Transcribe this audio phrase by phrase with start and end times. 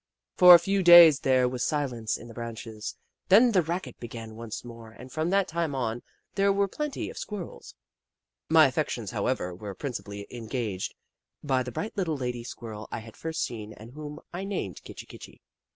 [0.35, 2.95] For a few days there was silence in the branches,
[3.29, 6.01] then the racket began once more and from that time on
[6.33, 7.75] there were plenty of Squirrels.
[8.49, 10.95] My affections, however, were prin cipally engaged
[11.43, 14.83] by the bright little lady Squirrel I had first seen and whom I named *'
[14.83, 15.39] Kitchi Kitchi."